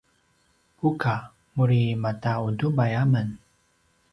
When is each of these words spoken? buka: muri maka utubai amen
buka: 0.79 1.13
muri 1.55 1.81
maka 2.03 2.31
utubai 2.47 2.91
amen 3.03 3.27